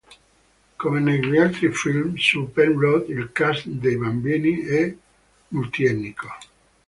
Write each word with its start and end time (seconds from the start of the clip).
Come 0.79 0.97
negli 0.99 1.37
altri 1.37 1.71
film 1.71 2.15
su 2.15 2.51
"Penrod", 2.51 3.07
il 3.09 3.31
cast 3.31 3.67
dei 3.67 3.97
bambini 3.97 4.61
è 4.61 4.91
multietnico. 5.49 6.27